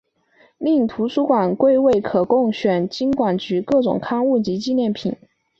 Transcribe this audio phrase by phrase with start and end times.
[0.57, 5.15] 另图书馆柜位可供选购金管局各种刊物及纪念品。